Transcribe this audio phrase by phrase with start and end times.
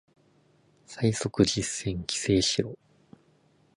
[0.87, 2.75] 最速実践規制しろ